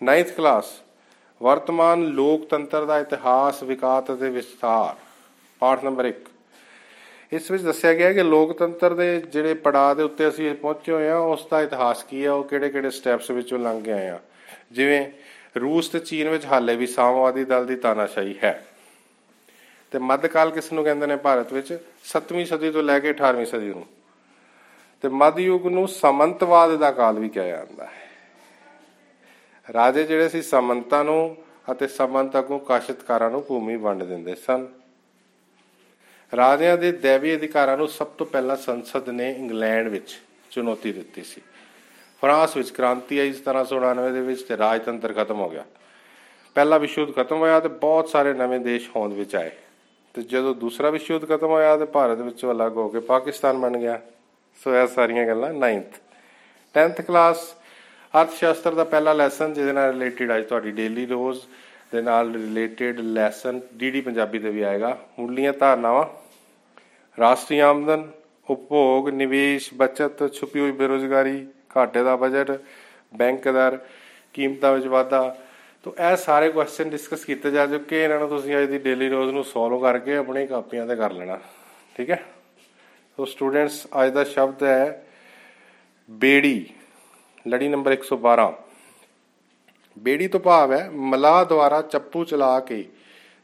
9th 0.00 0.32
ਕਲਾਸ 0.36 0.72
ਵਰਤਮਾਨ 1.40 2.02
ਲੋਕਤੰਤਰ 2.02 2.84
ਦਾ 2.84 2.98
ਇਤਿਹਾਸ, 2.98 3.62
ਵਿਕਾਸ 3.62 4.04
ਅਤੇ 4.12 4.30
ਵਿਸਥਾਰ। 4.30 4.94
ਪਾਠ 5.62 5.84
ਨੰਬਰ 5.84 6.04
1 6.04 6.28
ਇਸ 7.34 7.50
ਵਿੱਚ 7.50 7.62
ਦੱਸਿਆ 7.62 7.94
ਗਿਆ 7.94 8.12
ਕਿ 8.12 8.22
ਲੋਕਤੰਤਰ 8.22 8.94
ਦੇ 8.94 9.20
ਜਿਹੜੇ 9.20 9.54
ਪੜਾਅ 9.54 9.94
ਦੇ 9.94 10.02
ਉੱਤੇ 10.02 10.28
ਅਸੀਂ 10.28 10.54
ਪਹੁੰਚੇ 10.54 10.92
ਹੋਏ 10.92 11.08
ਆ 11.08 11.16
ਉਸ 11.16 11.46
ਦਾ 11.50 11.62
ਇਤਿਹਾਸ 11.62 12.04
ਕੀ 12.04 12.24
ਹੈ 12.24 12.30
ਉਹ 12.30 12.44
ਕਿਹੜੇ-ਕਿਹੜੇ 12.44 12.90
ਸਟੈਪਸ 12.90 13.30
ਵਿੱਚੋਂ 13.30 13.58
ਲੰਘ 13.58 13.82
ਕੇ 13.82 13.92
ਆਏ 13.92 14.08
ਆ। 14.08 14.20
ਜਿਵੇਂ 14.72 15.10
ਰੂਸ 15.60 15.88
ਤੇ 15.88 15.98
ਚੀਨ 15.98 16.28
ਵਿੱਚ 16.28 16.46
ਹਾਲੇ 16.46 16.76
ਵੀ 16.76 16.86
ਸਾਮਵਾਦੀ 16.86 17.44
ਦਲ 17.44 17.66
ਦੀ 17.66 17.76
ਤਾਨਾਸ਼ਾਹੀ 17.76 18.34
ਹੈ। 18.44 18.66
ਤੇ 19.90 19.98
ਮੱਧਕਾਲ 19.98 20.50
ਕਿਸ 20.50 20.72
ਨੂੰ 20.72 20.84
ਕਹਿੰਦੇ 20.84 21.06
ਨੇ 21.06 21.16
ਭਾਰਤ 21.16 21.52
ਵਿੱਚ? 21.52 21.78
7ਵੀਂ 22.04 22.46
ਸਦੀ 22.46 22.70
ਤੋਂ 22.70 22.82
ਲੈ 22.82 23.00
ਕੇ 23.00 23.10
18ਵੀਂ 23.10 23.46
ਸਦੀ 23.46 23.68
ਨੂੰ। 23.68 23.86
ਤੇ 25.02 25.08
ਮੱਧ 25.08 25.38
ਯੁੱਗ 25.38 25.66
ਨੂੰ 25.66 25.88
ਸਮੰਤਵਾਦ 25.88 26.76
ਦਾ 26.76 26.90
ਕਾਲ 26.90 27.18
ਵੀ 27.18 27.28
ਕਿਹਾ 27.28 27.46
ਜਾਂਦਾ 27.46 27.84
ਹੈ। 27.84 28.10
ਰਾਜੇ 29.72 30.04
ਜਿਹੜੇ 30.04 30.28
ਸੀ 30.28 30.42
ਸਮੰਤਾਂ 30.42 31.04
ਨੂੰ 31.04 31.36
ਅਤੇ 31.70 31.86
ਸਮੰਤਕ 31.86 32.46
ਨੂੰ 32.50 32.60
ਕਾਸ਼ਤਕਾਰਾਂ 32.60 33.30
ਨੂੰ 33.30 33.44
ਭੂਮੀ 33.48 33.76
ਵੰਡ 33.76 34.02
ਦਿੰਦੇ 34.02 34.34
ਸਨ। 34.34 34.66
ਰਾਜਿਆਂ 36.36 36.78
ਦੇ 36.78 36.92
ਦੇਵੀ 36.92 37.36
ਅਧਿਕਾਰਾਂ 37.36 37.76
ਨੂੰ 37.76 37.88
ਸਭ 37.88 38.06
ਤੋਂ 38.06 38.26
ਪਹਿਲਾਂ 38.26 38.56
ਸੰਸਦ 38.56 39.08
ਨੇ 39.08 39.32
ਇੰਗਲੈਂਡ 39.32 39.88
ਵਿੱਚ 39.88 40.20
ਚੁਣੌਤੀ 40.50 40.92
ਦਿੱਤੀ 40.92 41.22
ਸੀ। 41.22 41.40
ਫਰਾਂਸ 42.20 42.56
ਵਿੱਚ 42.56 42.70
ਕ੍ਰਾਂਤੀ 42.70 43.18
ਆਈ 43.18 43.32
1799 43.32 44.12
ਦੇ 44.12 44.20
ਵਿੱਚ 44.20 44.42
ਤੇ 44.42 44.56
ਰਾਜਤੰਤਰ 44.56 45.12
ਖਤਮ 45.12 45.40
ਹੋ 45.40 45.50
ਗਿਆ। 45.50 45.64
ਪਹਿਲਾ 46.54 46.78
ਵਿਸ਼ਵ 46.78 47.02
ਯੁੱਧ 47.02 47.14
ਖਤਮ 47.16 47.36
ਹੋਇਆ 47.36 47.60
ਤੇ 47.60 47.68
ਬਹੁਤ 47.68 48.08
ਸਾਰੇ 48.08 48.32
ਨਵੇਂ 48.32 48.60
ਦੇਸ਼ 48.60 48.90
ਹੋਂਦ 48.96 49.12
ਵਿੱਚ 49.12 49.36
ਆਏ। 49.36 49.50
ਤੇ 50.14 50.22
ਜਦੋਂ 50.22 50.54
ਦੂਸਰਾ 50.54 50.90
ਵਿਸ਼ਵ 50.90 51.14
ਯੁੱਧ 51.14 51.28
ਖਤਮ 51.28 51.46
ਹੋਇਆ 51.46 51.76
ਤੇ 51.76 51.84
ਭਾਰਤ 51.84 52.18
ਵਿੱਚੋਂ 52.18 52.52
ਅਲੱਗ 52.52 52.76
ਹੋ 52.76 52.88
ਕੇ 52.88 53.00
ਪਾਕਿਸਤਾਨ 53.00 53.58
ਬਣ 53.58 53.78
ਗਿਆ। 53.78 54.00
ਸੋ 54.64 54.74
ਇਹ 54.74 54.86
ਸਾਰੀਆਂ 54.86 55.26
ਗੱਲਾਂ 55.26 55.52
9th 55.54 55.98
10th 56.74 57.02
ਕਲਾਸ 57.02 57.54
ਅਰਥ 58.20 58.32
ਸ਼ਾਸਤਰ 58.32 58.74
ਦਾ 58.74 58.84
ਪਹਿਲਾ 58.84 59.12
ਲੈਸਨ 59.12 59.52
ਜਿਹਦੇ 59.52 59.72
ਨਾਲ 59.72 59.92
ਰਿਲੇਟਡ 59.92 60.36
ਅੱਜ 60.36 60.44
ਤੁਹਾਡੀ 60.44 60.70
ਡੇਲੀ 60.70 61.06
ਰੋਜ਼ 61.06 61.40
ਦੇ 61.94 62.02
ਨਾਲ 62.02 62.32
ਰਿਲੇਟਡ 62.32 63.00
ਲੈਸਨ 63.00 63.60
ਡੀਡੀ 63.74 64.00
ਪੰਜਾਬੀ 64.00 64.38
ਤੇ 64.38 64.50
ਵੀ 64.50 64.62
ਆਏਗਾ। 64.62 64.98
ਮੁੱਢਲੀਆਂ 65.18 65.52
ਧਾਰਨਾਵਾਂ, 65.52 66.06
ਰਾਸ਼ਟਰੀ 67.20 67.58
ਆਮਦਨ, 67.58 68.10
ਉਪਭੋਗ, 68.50 69.08
ਨਿਵੇਸ਼, 69.08 69.74
ਬਚਤ, 69.74 70.34
ਛੁਪੀ 70.34 70.60
ਹੋਈ 70.60 70.72
ਬੇਰੋਜ਼ਗਾਰੀ, 70.72 71.46
ਘਾਟੇ 71.76 72.02
ਦਾ 72.02 72.16
ਬਜਟ 72.16 72.60
ਬੈਂਕ 73.14 73.48
ਦਰ 73.48 73.78
ਕੀਮਤਾਂ 74.32 74.72
ਵਿੱਚ 74.72 74.86
ਵਾਧਾ। 74.86 75.36
ਤੋਂ 75.84 75.92
ਇਹ 75.92 76.16
ਸਾਰੇ 76.16 76.50
ਕੁਐਸਚਨ 76.50 76.90
ਡਿਸਕਸ 76.90 77.24
ਕੀਤੇ 77.24 77.50
ਜਾ 77.50 77.66
ਚੁੱਕੇ 77.66 78.04
ਇਹਨਾਂ 78.04 78.18
ਨੂੰ 78.18 78.28
ਤੁਸੀਂ 78.28 78.56
ਅੱਜ 78.56 78.70
ਦੀ 78.70 78.78
ਡੇਲੀ 78.78 79.08
ਰੋਜ਼ 79.08 79.32
ਨੂੰ 79.32 79.44
ਸੋਲਵ 79.44 79.82
ਕਰਕੇ 79.82 80.16
ਆਪਣੀ 80.16 80.46
ਕਾਪੀਆਂ 80.46 80.86
ਤੇ 80.86 80.96
ਕਰ 80.96 81.12
ਲੈਣਾ। 81.12 81.38
ਠੀਕ 81.96 82.10
ਹੈ? 82.10 82.22
ਸੋ 83.16 83.24
ਸਟੂਡੈਂਟਸ 83.24 83.86
ਅੱਜ 83.86 84.12
ਦਾ 84.12 84.24
ਸ਼ਬਦ 84.24 84.62
ਹੈ 84.62 85.06
ਬੇੜੀ। 86.10 86.66
ਲੜੀ 87.48 87.68
ਨੰਬਰ 87.68 87.92
112 87.92 88.52
ਬੇੜੀ 89.98 90.28
ਤੋਂ 90.28 90.40
ਭਾਵ 90.40 90.72
ਹੈ 90.72 90.88
ਮਲਾਹ 90.90 91.44
ਦੁਆਰਾ 91.44 91.80
ਚੱਪੂ 91.82 92.24
ਚਲਾ 92.24 92.58
ਕੇ 92.60 92.84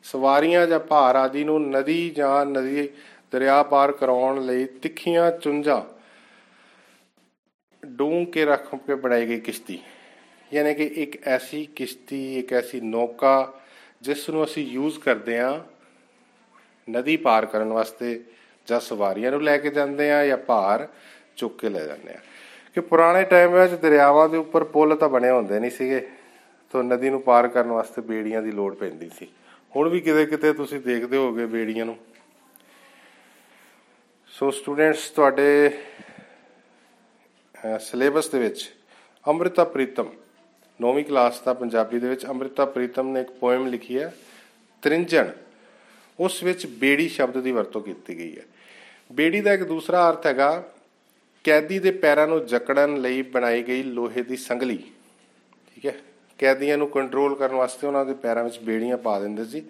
ਸਵਾਰੀਆਂ 0.02 0.66
ਜਾਂ 0.66 0.80
ਭਾਰ 0.80 1.16
ਆਦਿ 1.16 1.44
ਨੂੰ 1.44 1.70
ਨਦੀ 1.70 2.10
ਜਾਂ 2.10 2.46
ਨਦੀ 2.46 2.88
ਦਰਿਆ 3.32 3.62
ਪਾਰ 3.62 3.92
ਕਰਾਉਣ 3.92 4.44
ਲਈ 4.46 4.64
ਤਿੱਖੀਆਂ 4.64 5.30
ਚੁੰਝਾਂ 5.30 5.80
ਡੂੰ 7.86 8.26
ਕੇ 8.26 8.44
ਰੱਖ 8.44 8.74
ਕੇ 8.76 8.94
ਬਣਾਈ 8.94 9.26
ਗਈ 9.28 9.40
ਕਿਸ਼ਤੀ। 9.40 9.78
ਯਾਨੀ 10.54 10.74
ਕਿ 10.74 10.84
ਇੱਕ 10.84 11.16
ਐਸੀ 11.28 11.64
ਕਿਸ਼ਤੀ, 11.76 12.38
ਇੱਕ 12.38 12.52
ਐਸੀ 12.52 12.80
ਨੌਕਾ 12.80 13.52
ਜਿਸ 14.02 14.28
ਨੂੰ 14.30 14.44
ਅਸੀਂ 14.44 14.66
ਯੂਜ਼ 14.66 14.98
ਕਰਦੇ 14.98 15.38
ਆ 15.38 15.60
ਨਦੀ 16.88 17.16
ਪਾਰ 17.16 17.46
ਕਰਨ 17.46 17.72
ਵਾਸਤੇ 17.72 18.20
ਜਾਂ 18.66 18.80
ਸਵਾਰੀਆਂ 18.80 19.30
ਨੂੰ 19.30 19.42
ਲੈ 19.42 19.56
ਕੇ 19.58 19.70
ਜਾਂਦੇ 19.70 20.10
ਆ 20.12 20.24
ਜਾਂ 20.26 20.36
ਭਾਰ 20.36 20.86
ਚੁੱਕ 21.36 21.60
ਕੇ 21.60 21.68
ਲੈ 21.68 21.84
ਜਾਂਦੇ 21.86 22.14
ਆ 22.14 22.18
ਕਿ 22.74 22.80
ਪੁਰਾਣੇ 22.80 23.22
ਟਾਈਮ 23.22 23.52
ਵਿੱਚ 23.52 23.72
ਦਰਿਆਵਾਂ 23.72 24.28
ਦੇ 24.28 24.36
ਉੱਪਰ 24.36 24.64
ਪੁਲ 24.64 24.96
ਤਾਂ 24.96 25.08
ਬਣੇ 25.08 25.30
ਹੁੰਦੇ 25.30 25.60
ਨਹੀਂ 25.60 25.70
ਸੀਗੇ। 25.70 26.08
ਤੋਂ 26.70 26.82
ਨਦੀ 26.84 27.10
ਨੂੰ 27.10 27.20
ਪਾਰ 27.22 27.48
ਕਰਨ 27.48 27.70
ਵਾਸਤੇ 27.70 28.02
ਬੇੜੀਆਂ 28.02 28.42
ਦੀ 28.42 28.50
ਲੋੜ 28.50 28.74
ਪੈਂਦੀ 28.74 29.10
ਸੀ। 29.18 29.26
ਹੁਣ 29.76 29.88
ਵੀ 29.88 30.00
ਕਿਤੇ 30.00 30.26
ਕਿਤੇ 30.26 30.52
ਤੁਸੀਂ 30.52 30.80
ਦੇਖਦੇ 30.80 31.16
ਹੋਗੇ 31.16 31.46
ਬੇੜੀਆਂ 31.46 31.86
ਨੂੰ। 31.86 31.96
ਸੋ 34.32 34.50
ਸਟੂਡੈਂਟਸ 34.50 35.08
ਤੁਹਾਡੇ 35.10 35.70
ਸਿਲੇਬਸ 37.80 38.28
ਦੇ 38.28 38.38
ਵਿੱਚ 38.38 38.70
ਅੰਮ੍ਰਿਤਾ 39.26 39.64
ਪ੍ਰੀਤਮ 39.64 40.10
9ਵੀਂ 40.80 41.04
ਕਲਾਸ 41.04 41.40
ਦਾ 41.40 41.54
ਪੰਜਾਬੀ 41.54 41.98
ਦੇ 41.98 42.08
ਵਿੱਚ 42.08 42.26
ਅੰਮ੍ਰਿਤਾ 42.26 42.64
ਪ੍ਰੀਤਮ 42.64 43.08
ਨੇ 43.08 43.20
ਇੱਕ 43.20 43.30
ਪੋਇਮ 43.30 43.66
ਲਿਖੀ 43.66 43.98
ਹੈ, 43.98 44.14
ਤ੍ਰਿੰਜਣ। 44.82 45.30
ਉਸ 46.20 46.42
ਵਿੱਚ 46.42 46.66
ਬੇੜੀ 46.66 47.08
ਸ਼ਬਦ 47.08 47.40
ਦੀ 47.40 47.52
ਵਰਤੋਂ 47.52 47.80
ਕੀਤੀ 47.80 48.18
ਗਈ 48.18 48.36
ਹੈ। 48.38 48.44
ਬੇੜੀ 49.12 49.40
ਦਾ 49.40 49.52
ਇੱਕ 49.52 49.62
ਦੂਸਰਾ 49.62 50.08
ਅਰਥ 50.10 50.26
ਹੈਗਾ, 50.26 50.72
ਕੈਦੀ 51.44 51.78
ਦੇ 51.78 51.90
ਪੈਰਾਂ 51.90 52.26
ਨੂੰ 52.28 52.46
ਜਕੜਨ 52.46 52.96
ਲਈ 52.96 53.22
ਬਣਾਈ 53.22 53.62
ਗਈ 53.62 53.82
ਲੋਹੇ 53.82 54.22
ਦੀ 54.22 54.36
ਸੰਗਲੀ। 54.36 54.78
ਠੀਕ 55.66 55.86
ਹੈ? 55.86 55.94
ਕੈਦੀਆਂ 56.40 56.78
ਨੂੰ 56.78 56.88
ਕੰਟਰੋਲ 56.88 57.34
ਕਰਨ 57.34 57.54
ਵਾਸਤੇ 57.54 57.86
ਉਹਨਾਂ 57.86 58.04
ਦੇ 58.04 58.14
ਪੈਰਾਂ 58.14 58.44
ਵਿੱਚ 58.44 58.58
ਬੇੜੀਆਂ 58.58 58.96
ਪਾ 58.98 59.18
ਦਿੰਦੇ 59.20 59.44
ਸੀ 59.44 59.62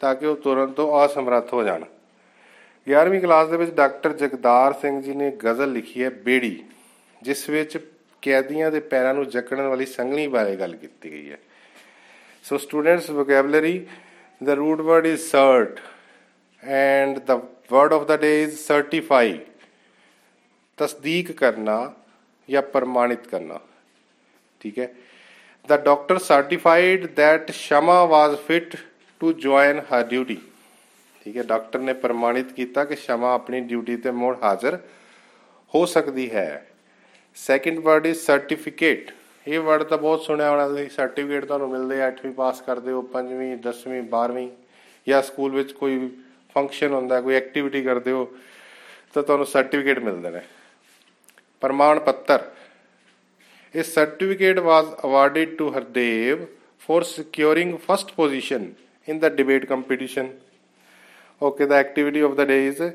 ਤਾਂ 0.00 0.14
ਕਿ 0.14 0.26
ਉਹ 0.26 0.36
ਤੁਰਨ 0.36 0.72
ਤੋਂ 0.72 1.06
ਅਸਮਰੱਥ 1.06 1.52
ਹੋ 1.52 1.62
ਜਾਣ। 1.62 1.84
11ਵੀਂ 2.86 3.20
ਕਲਾਸ 3.20 3.48
ਦੇ 3.48 3.56
ਵਿੱਚ 3.56 3.70
ਡਾਕਟਰ 3.70 4.12
ਜਗਦਾਰ 4.12 4.72
ਸਿੰਘ 4.72 5.00
ਜੀ 5.02 5.14
ਨੇ 5.14 5.30
ਗਜ਼ਲ 5.44 5.72
ਲਿਖੀ 5.72 6.02
ਹੈ, 6.04 6.10
ਬੇੜੀ, 6.10 6.64
ਜਿਸ 7.22 7.48
ਵਿੱਚ 7.50 7.78
ਕੈਦੀਆਂ 8.22 8.70
ਦੇ 8.70 8.80
ਪੈਰਾਂ 8.80 9.14
ਨੂੰ 9.14 9.28
ਜਕੜਨ 9.28 9.66
ਵਾਲੀ 9.66 9.86
ਸੰਗਲੀ 9.86 10.26
ਬਾਰੇ 10.26 10.56
ਗੱਲ 10.56 10.76
ਕੀਤੀ 10.76 11.10
ਗਈ 11.10 11.30
ਹੈ। 11.30 11.38
So 12.44 12.58
students 12.58 13.10
vocabulary 13.10 13.86
the 14.40 14.54
root 14.58 14.80
word 14.86 15.04
is 15.08 15.24
cert 15.24 15.76
and 16.62 17.18
the 17.26 17.34
word 17.72 17.92
of 17.96 18.06
the 18.08 18.16
day 18.22 18.38
is 18.46 18.54
certify 18.62 19.26
ਤਸਦੀਕ 20.78 21.30
ਕਰਨਾ 21.32 21.76
ਜਾਂ 22.50 22.62
ਪ੍ਰਮਾਣਿਤ 22.62 23.26
ਕਰਨਾ 23.28 23.60
ਠੀਕ 24.60 24.78
ਹੈ 24.78 24.88
the 25.64 25.76
doctor 25.78 26.18
certified 26.18 27.14
that 27.14 27.54
shama 27.54 28.04
was 28.04 28.38
fit 28.40 28.74
to 29.20 29.32
join 29.36 29.78
her 29.90 30.02
duty. 30.04 30.38
ਠੀਕ 31.26 31.36
ਹੈ 31.36 31.42
ਡਾਕਟਰ 31.42 31.78
ਨੇ 31.78 31.92
ਪ੍ਰਮਾਣਿਤ 32.02 32.52
ਕੀਤਾ 32.52 32.84
ਕਿ 32.84 32.96
ਸ਼ਮਾ 32.96 33.32
ਆਪਣੀ 33.34 33.60
ਡਿਊਟੀ 33.60 33.96
ਤੇ 33.96 34.10
ਮੁੜ 34.12 34.36
ਹਾਜ਼ਰ 34.42 34.78
ਹੋ 35.74 35.84
ਸਕਦੀ 35.86 36.30
ਹੈ 36.30 36.46
ਸੈਕੰਡ 37.36 37.78
ਵਰਡ 37.78 38.06
ਇਜ਼ 38.06 38.18
ਸਰਟੀਫਿਕੇਟ 38.18 39.10
ਇਹ 39.46 39.60
ਵਰਡ 39.60 39.82
ਤਾਂ 39.82 39.98
ਬਹੁਤ 39.98 40.22
ਸੁਣਿਆ 40.22 40.50
ਹੋਣਾ 40.50 40.66
ਤੁਸੀਂ 40.68 40.88
ਸਰਟੀਫਿਕੇਟ 40.90 41.44
ਤੁਹਾਨੂੰ 41.44 41.68
ਮਿਲਦੇ 41.70 42.02
ਆ 42.02 42.08
8ਵੀਂ 42.10 42.32
ਪਾਸ 42.32 42.60
ਕਰਦੇ 42.62 42.92
ਹੋ 42.92 43.04
5ਵੀਂ 43.12 43.56
10ਵੀਂ 43.68 44.02
12ਵੀਂ 44.10 44.48
ਜਾਂ 45.06 45.22
ਸਕੂਲ 45.22 45.52
ਵਿੱਚ 45.52 45.72
ਕੋਈ 45.72 45.98
ਫੰਕਸ਼ਨ 46.56 46.92
ਹੁੰਦਾ 46.92 47.20
ਕੋਈ 47.20 47.34
ਐਕਟੀਵਿਟੀ 47.34 47.82
ਕਰਦੇ 47.82 48.12
ਹੋ 48.12 48.26
ਤਾਂ 49.14 49.22
ਤੁਹਾਨੂੰ 49.22 49.46
ਸਰਟੀਫਿਕੇਟ 49.46 49.98
ਮਿਲਦੇ 49.98 50.30
ਨੇ 50.30 50.40
ਪ੍ਰਮਾਣ 51.62 51.98
ਪੱਤਰ 52.00 52.44
A 53.74 53.82
certificate 53.82 54.62
was 54.62 54.94
awarded 55.02 55.56
to 55.56 55.70
Hardev 55.70 56.46
for 56.78 57.02
securing 57.04 57.78
first 57.78 58.14
position 58.14 58.76
in 59.06 59.18
the 59.18 59.30
debate 59.30 59.66
competition. 59.66 60.34
Okay, 61.40 61.64
the 61.64 61.76
activity 61.76 62.20
of 62.20 62.36
the 62.36 62.44
day 62.44 62.66
is 62.66 62.78
uh, 62.82 62.92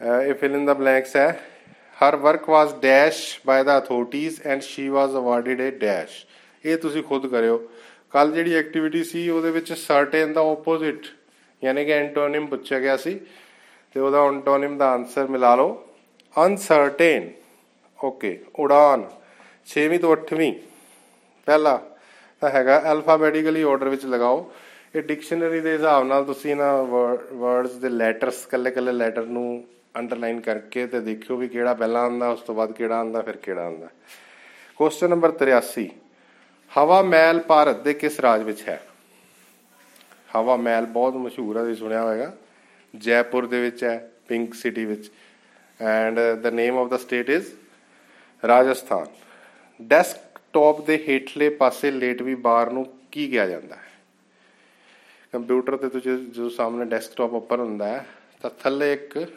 a 0.00 0.32
fill 0.36 0.54
in 0.54 0.64
the 0.64 0.76
blanks 0.76 1.14
hai. 1.14 1.36
Her 1.96 2.16
work 2.18 2.46
was 2.46 2.72
dash 2.74 3.40
by 3.44 3.64
the 3.64 3.78
authorities 3.78 4.38
and 4.38 4.62
she 4.62 4.88
was 4.90 5.12
awarded 5.14 5.60
a 5.60 5.72
dash. 5.72 6.24
ਇਹ 6.64 6.76
ਤੁਸੀਂ 6.78 7.02
ਖੁਦ 7.08 7.26
ਕਰਿਓ 7.30 7.58
ਕੱਲ 8.12 8.32
ਜਿਹੜੀ 8.34 8.54
activity 8.54 9.02
ਸੀ 9.04 9.28
ਉਹਦੇ 9.30 9.50
ਵਿੱਚ 9.50 9.72
certain 9.72 10.32
ਦਾ 10.32 10.40
opposite 10.52 11.06
ਯਾਨੀ 11.62 11.84
ਕਿ 11.84 11.92
ਐਂਟੋਨਿਮ 11.92 12.46
ਪੁੱਛਿਆ 12.46 12.80
ਗਿਆ 12.80 12.96
ਸੀ 12.96 13.18
ਤੇ 13.94 14.00
ਉਹਦਾ 14.00 14.24
ਐਂਟੋਨਿਮ 14.28 14.78
ਦਾ 14.78 14.92
ਆਨਸਰ 14.94 15.28
ਮਿਲਾ 15.28 15.54
ਲਓ 15.56 15.76
ਅਨਸਰਟੇਨ 16.36 17.30
ਓਕੇ 17.98 18.38
ਉਡਾਨ 18.58 19.04
6ਵੀਂ 19.66 19.98
ਤੋਂ 20.00 20.16
8ਵੀਂ 20.16 20.52
ਪਹਿਲਾ 21.46 21.80
ਤਾਂ 22.40 22.50
ਹੈਗਾ 22.50 22.92
ਅਲਫਾਬੈਟਿਕਲੀ 22.92 23.62
ਆਰਡਰ 23.62 23.88
ਵਿੱਚ 23.88 24.04
ਲਗਾਓ। 24.06 24.52
ਇਹ 24.96 25.02
ਡਿਕਸ਼ਨਰੀ 25.02 25.60
ਦੇ 25.60 25.72
ਹਿਸਾਬ 25.72 26.06
ਨਾਲ 26.06 26.24
ਤੁਸੀਂ 26.24 26.50
ਇਹਨਾਂ 26.50 26.84
ਵਰਡਸ 27.32 27.72
ਦੇ 27.72 27.88
ਲੈਟਰਸ 27.88 28.46
ਕੱਲੇ 28.46 28.70
ਕੱਲੇ 28.70 28.92
ਲੈਟਰ 28.92 29.24
ਨੂੰ 29.24 29.64
ਅੰਡਰਲਾਈਨ 29.98 30.40
ਕਰਕੇ 30.40 30.86
ਤੇ 30.86 31.00
ਦੇਖਿਓ 31.00 31.36
ਵੀ 31.36 31.48
ਕਿਹੜਾ 31.48 31.74
ਪਹਿਲਾਂ 31.74 32.02
ਆਉਂਦਾ, 32.02 32.28
ਉਸ 32.28 32.40
ਤੋਂ 32.40 32.54
ਬਾਅਦ 32.54 32.72
ਕਿਹੜਾ 32.72 32.96
ਆਉਂਦਾ, 32.96 33.22
ਫਿਰ 33.22 33.36
ਕਿਹੜਾ 33.36 33.64
ਆਉਂਦਾ। 33.64 33.88
ਕੁਐਸਚਨ 34.76 35.10
ਨੰਬਰ 35.10 35.30
83 35.30 35.90
ਹਵਾ 36.72 37.02
ਮਹਿਲ 37.02 37.40
ਭਾਰਤ 37.40 37.82
ਦੇ 37.82 37.94
ਕਿਸ 37.94 38.20
ਰਾਜ 38.20 38.42
ਵਿੱਚ 38.42 38.68
ਹੈ? 38.68 38.80
ਹਵਾ 40.36 40.56
ਮਹਿਲ 40.56 40.86
ਬਹੁਤ 40.86 41.14
ਮਸ਼ਹੂਰ 41.14 41.56
ਹੈ 41.56 41.62
ਤੁਸੀਂ 41.62 41.76
ਸੁਣਿਆ 41.76 42.02
ਹੋਵੇਗਾ। 42.02 42.32
ਜੈਪੁਰ 42.96 43.46
ਦੇ 43.46 43.60
ਵਿੱਚ 43.60 43.84
ਹੈ, 43.84 44.10
ਪਿੰਕ 44.28 44.54
ਸਿਟੀ 44.54 44.84
ਵਿੱਚ। 44.84 45.10
And 45.80 46.20
the 46.20 46.46
name 46.46 46.78
of 46.78 46.88
the 46.88 46.96
state 46.96 47.30
is 47.30 47.46
Rajasthan. 48.46 49.06
Desktop 49.82 50.80
ਦੇ 50.86 51.04
ਹੇਠਲੇ 51.08 51.48
ਪਾਸੇ 51.48 51.90
ਲੇਟਵੀ 51.90 52.34
ਬਾਰ 52.34 52.70
ਨੂੰ 52.70 52.98
ਕੀ 53.12 53.28
ਕਿਹਾ 53.28 53.46
ਜਾਂਦਾ 53.46 53.76
ਹੈ? 53.76 53.92
ਕੰਪਿਊਟਰ 55.32 55.76
ਤੇ 55.76 55.88
ਤੁਸੀਂ 55.88 56.18
ਜੋ 56.18 56.48
ਸਾਹਮਣੇ 56.48 56.84
ਡੈਸਕਟਾਪ 56.84 57.32
ਉੱਪਰ 57.32 57.60
ਹੁੰਦਾ 57.60 57.88
ਹੈ, 57.88 58.06
ਤਾਂ 58.42 58.50
ਥੱਲੇ 58.50 58.92
ਇੱਕ 58.92 59.32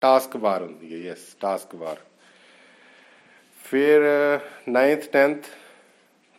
ਟਾਸਕ 0.00 0.36
ਬਾਰ 0.36 0.62
ਹੁੰਦੀ 0.62 0.92
ਹੈ, 0.92 0.98
ਯੈਸ, 0.98 1.34
ਟਾਸਕ 1.40 1.76
ਬਾਰ। 1.76 1.96
ਫਿਰ 3.64 4.00
9th 4.68 5.02
10th 5.02 5.44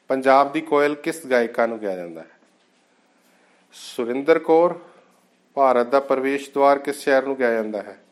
ਪੰਜਾਬ 0.08 0.52
ਦੀ 0.52 0.62
ਕੋਇਲ 0.62 0.96
ਕਿਸ 0.96 1.26
ਗਾਇਕਾ 1.26 1.66
ਨੂੰ 1.66 1.80
ਕਿਹਾ 1.80 1.96
ਜਾਂਦਾ 1.96 2.22
ਹੈ? 2.22 2.30
ਸੁਰਿੰਦਰ 3.74 4.40
ਕੌਰ, 4.40 4.80
ਭਾਰਤ 5.54 5.88
ਦਾ 5.88 6.00
ਪ੍ਰਵੇਸ਼ 6.00 6.50
ਦਵਾਰ 6.54 6.80
ਕਿਸ 6.80 7.04
ਸ਼ਹਿਰ 7.04 7.24
ਨੂੰ 7.24 7.36
ਕਿਹਾ 7.36 7.52
ਜਾਂਦਾ 7.52 7.82
ਹੈ? 7.82 8.04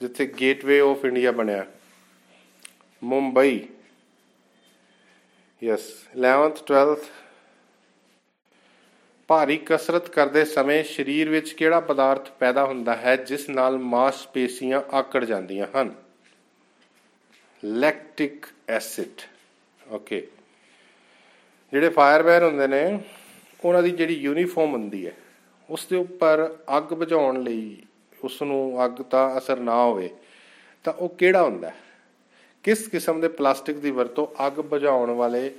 ਜਿੱਥੇ 0.00 0.26
ਗੇਟਵੇ 0.40 0.80
ਆਫ 0.80 1.04
ਇੰਡੀਆ 1.04 1.32
ਬਣਿਆ। 1.32 1.66
ਮੁੰਬਈ। 3.04 3.68
ਯੈਸ 5.62 5.92
11th 6.16 6.58
12th 6.62 7.04
ਭਾਰੀ 9.28 9.56
ਕਸਰਤ 9.56 10.08
ਕਰਦੇ 10.08 10.44
ਸਮੇਂ 10.44 10.84
ਸਰੀਰ 10.84 11.28
ਵਿੱਚ 11.28 11.52
ਕਿਹੜਾ 11.52 11.80
ਪਦਾਰਥ 11.80 12.30
ਪੈਦਾ 12.30 12.64
ਹੁੰਦਾ 12.64 12.96
ਹੈ, 12.96 13.16
ਜਿਸ 13.16 13.48
ਨਾਲ 13.48 13.78
ਮਾਸਪੇਸ਼ੀਆਂ 13.78 14.82
ਆਕੜ 14.92 15.24
ਜਾਂਦੀਆਂ 15.24 15.66
ਹਨ? 15.66 15.94
ਲੈਕਟਿਕ 17.64 18.46
ਐਸਿਡ 18.68 19.22
ਓਕੇ 19.88 20.28
ਜਿਹੜੇ 21.72 21.88
ਫਾਇਰਮੈਨ 21.88 22.42
ਹੁੰਦੇ 22.42 22.66
ਨੇ, 22.66 23.00
ਉਹਨਾਂ 23.64 23.82
ਦੀ 23.82 23.90
ਜਿਹੜੀ 23.90 24.14
ਯੂਨੀਫਾਰਮ 24.14 24.72
ਹੁੰਦੀ 24.72 25.06
ਹੈ, 25.06 25.12
ਉਸ 25.70 25.86
ਦੇ 25.86 25.96
ਉੱਪਰ 25.96 26.56
ਅੱਗ 26.76 26.82
ਬੁਝਾਉਣ 26.82 27.42
ਲਈ 27.42 27.82
ਉਸ 28.24 28.42
ਨੂੰ 28.42 28.84
ਅੱਗ 28.84 28.90
ਦਾ 28.90 29.38
ਅਸਰ 29.38 29.60
ਨਾ 29.60 29.74
ਹੋਵੇ, 29.74 30.10
ਤਾਂ 30.84 30.92
ਉਹ 30.92 31.08
ਕਿਹੜਾ 31.08 31.42
ਹੁੰਦਾ 31.42 31.70
ਹੈ? 31.70 31.85
ਕਿਸ 32.66 32.88
ਕਿਸਮ 32.88 33.20
ਦੇ 33.20 33.28
ਪਲਾਸਟਿਕ 33.28 33.76
ਦੀ 33.76 33.90
ਵਰਤੋਂ 33.90 34.46
ਅੱਗ 34.46 34.52
ਬੁਝਾਉਣ 34.52 35.10
ਵਾਲੇ 35.10 35.54